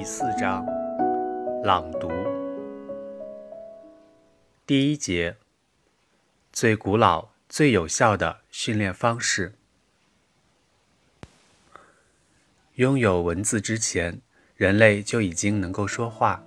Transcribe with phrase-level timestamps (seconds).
[0.00, 0.64] 第四章，
[1.62, 2.10] 朗读。
[4.64, 5.36] 第一节，
[6.50, 9.52] 最古老、最有效的训练方式。
[12.76, 14.22] 拥有文字之前，
[14.56, 16.42] 人类就已经能够说话，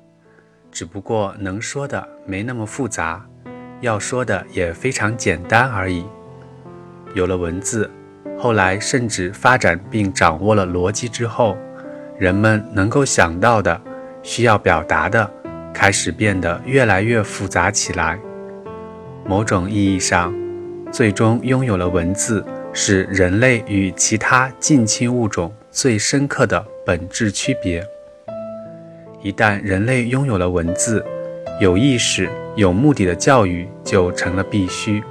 [0.71, 3.23] 只不过能说的没那么复杂，
[3.81, 6.03] 要说的也非常简单而已。
[7.13, 7.87] 有了文字，
[8.39, 11.55] 后来甚至发展并掌握了逻辑之后。
[12.17, 13.79] 人们能够想到的、
[14.21, 15.29] 需要表达的，
[15.73, 18.19] 开始变得越来越复杂起来。
[19.25, 20.33] 某种意义上，
[20.91, 27.85] 最终拥有了文字，是人类与其他近亲物种最深刻的本质区别。
[29.21, 31.03] 一旦人类拥有了文字，
[31.59, 35.01] 有意识、有目的的教育就成了必须。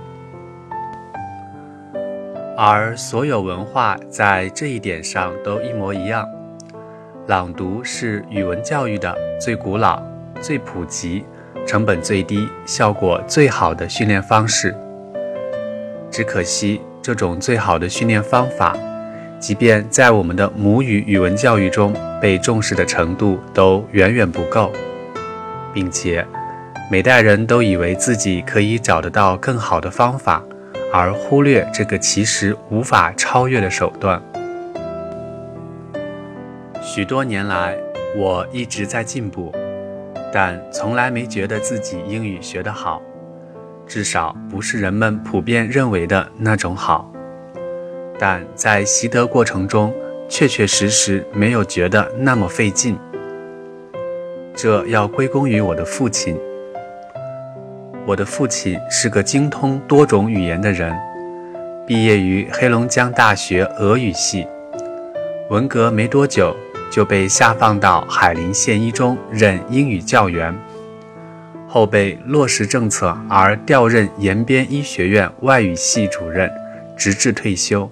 [2.55, 6.28] 而所有文化在这一点上都一模一样。
[7.28, 10.03] 朗读是语文教育的最古老、
[10.41, 11.25] 最普及、
[11.65, 14.75] 成本最低、效果最好的训练方式。
[16.11, 18.77] 只可惜，这种最好的训练方法，
[19.39, 24.73] 即便在我们的母语语文教育中被重视的程度都远远不够，
[25.73, 26.27] 并且
[26.91, 30.43] 每代人都以为自己可以找得到更好的方法，
[30.93, 34.20] 而忽略这个其实无法超越的手段。
[36.95, 37.75] 许多年来，
[38.15, 39.51] 我一直在进步，
[40.31, 43.01] 但从来没觉得自己英语学得好，
[43.87, 47.11] 至少不是人们普遍认为的那种好。
[48.19, 49.91] 但在习得过程中，
[50.29, 52.99] 确确实实没有觉得那么费劲。
[54.55, 56.39] 这要归功于我的父亲。
[58.05, 60.95] 我的父亲是个精通多种语言的人，
[61.87, 64.47] 毕业于黑龙江大学俄语系，
[65.49, 66.55] 文革没多久。
[66.92, 70.54] 就被下放到海林县一中任英语教员，
[71.66, 76.53] 后被落实政策而调任延边医学院外语系主任，
[76.94, 77.91] 直至退休。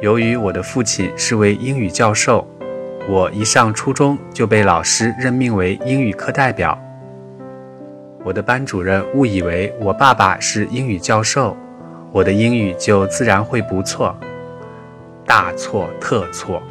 [0.00, 2.46] 由于我的父亲是位英语教授，
[3.08, 6.80] 我一上初中就被老师任命为英语课代表。
[8.22, 11.56] 我的班主任误以为我爸爸是英语教授，
[12.12, 14.16] 我的英语就自然会不错。
[15.26, 16.62] 大错特错。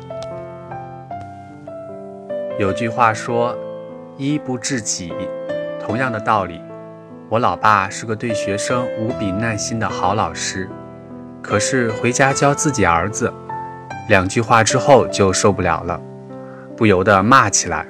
[2.60, 3.56] 有句话说
[4.18, 5.14] ：“医不治己。”
[5.80, 6.60] 同样的道理，
[7.30, 10.68] 我老爸是个对学生无比耐心的好老师，
[11.40, 13.32] 可是回家教自己儿子，
[14.10, 16.02] 两句话之后就受不了了，
[16.76, 17.86] 不由得骂起来：“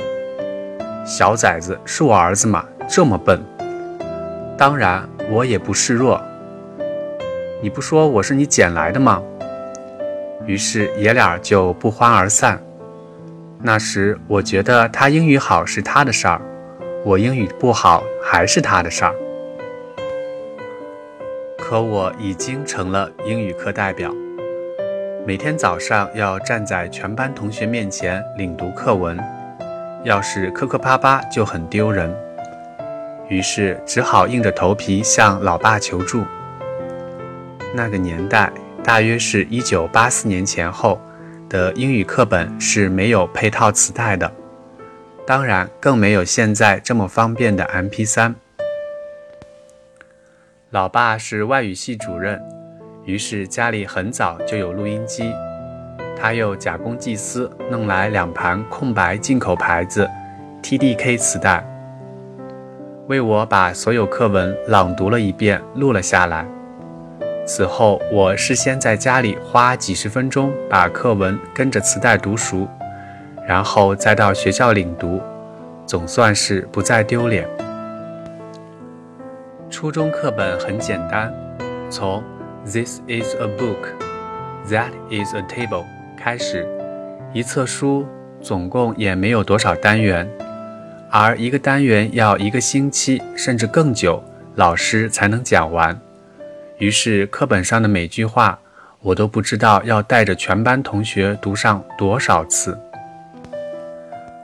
[1.08, 2.66] 小崽子，是我儿子吗？
[2.90, 3.42] 这么笨！”
[4.58, 6.22] 当然，我也不示弱。
[7.62, 9.24] 你不说我是你捡来的吗？
[10.46, 12.62] 于是爷俩就不欢而散。
[13.60, 16.40] 那时我觉得他英语好是他的事儿，
[17.04, 19.16] 我英语不好还是他的事儿。
[21.58, 24.14] 可我已经成了英语课代表，
[25.26, 29.20] 每天早上要站在全班同学面前领读课文，
[30.04, 32.16] 要是磕磕巴巴就很丢人，
[33.28, 36.24] 于是只好硬着头皮向老爸求助。
[37.74, 38.52] 那个年代
[38.84, 41.02] 大约是一九八四年前后。
[41.50, 44.32] 的英语课本是没有配套磁带的，
[45.26, 48.34] 当然更没有现在这么方便的 MP3。
[50.72, 52.42] 老爸是外语系主任，
[53.06, 55.32] 于是家里很早就有录音机，
[56.20, 60.10] 他又假公济私弄来两盘空白进口牌子
[60.62, 61.66] TDK 磁带，
[63.08, 66.46] 为我把所有课文朗读了一遍，录了下来。
[67.48, 72.68] 此后，我事先在家里花几十分钟把课文跟着磁带读熟，
[73.48, 75.22] 然后再到学校领读，
[75.86, 77.48] 总算是不再丢脸。
[79.70, 81.34] 初中课本很简单，
[81.90, 82.22] 从
[82.66, 83.96] "This is a book,
[84.68, 85.86] that is a table"
[86.18, 86.68] 开始，
[87.32, 88.06] 一册书
[88.42, 90.30] 总共也没有多少单元，
[91.10, 94.22] 而一个单元要一个星期甚至更久，
[94.56, 95.98] 老师才能讲完。
[96.80, 98.60] 于是，课本上的每句话，
[99.02, 102.78] 我都不知道要带着全班同学读上多少次。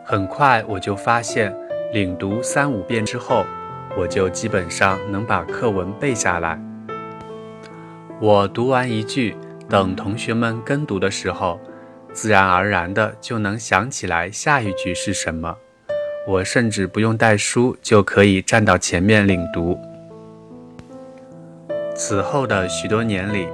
[0.04, 1.56] 很快，我就发现，
[1.94, 3.46] 领读三五遍之后，
[3.96, 6.60] 我就基本上能把课文背下来。
[8.20, 9.38] 我读完一句，
[9.70, 11.60] 等同学们跟读的时候，
[12.14, 15.56] 自然而然的就能想起来下一句是什么。
[16.28, 19.78] 我甚至不用带书，就可以站到前面领读。
[21.96, 23.48] 此后的许多年里，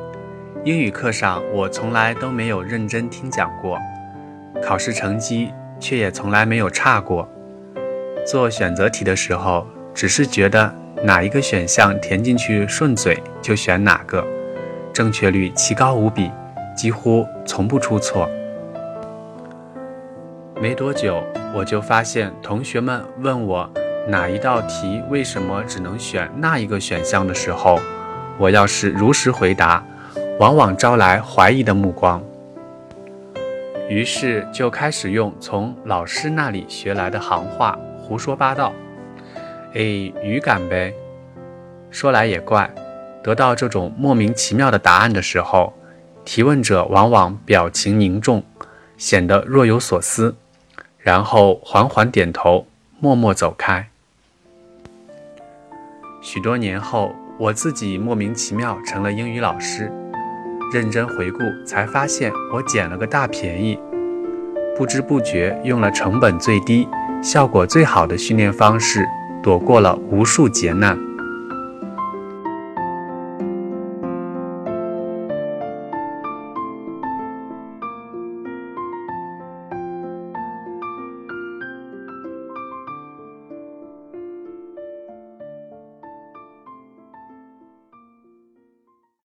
[0.64, 3.78] 英语课上我从来都没有认真听讲过，
[4.64, 7.28] 考试成绩却也从来没有差过。
[8.26, 14.26] 做选择题的时候，只是觉得哪一个选项填进去顺嘴就选哪个，
[14.94, 16.32] 正确率奇高无比，
[16.74, 18.30] 几乎从不出错。
[20.62, 21.22] 没多久，
[21.54, 23.70] 我就发现同学们问我
[24.08, 27.80] 哪一道题为什么只能选那一个选项的时候，
[28.40, 29.84] 我要是如实回答，
[30.40, 32.24] 往往招来怀疑的目光。
[33.90, 38.72] 于是就开始用从老师那里学来的行话胡说八道。
[39.74, 39.82] 哎，
[40.24, 40.94] 语感呗。
[41.92, 42.70] 说来也怪，
[43.22, 45.74] 得到这种莫名其妙的答案的时候，
[46.24, 48.42] 提问者往往表情凝重，
[48.98, 50.36] 显得若有所思。
[50.98, 52.68] 然后缓缓点头，
[53.00, 53.90] 默默走开。
[56.22, 59.90] 许多年后，我自己莫名其妙成了英语老师。
[60.74, 63.80] 认真回顾，才发现我捡了个大便宜。
[64.78, 66.86] 不知不觉用了成本最低、
[67.24, 69.08] 效果最好的训练方式，
[69.42, 71.00] 躲过了无数劫难。